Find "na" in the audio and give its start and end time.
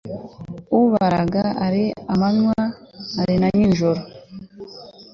3.41-3.49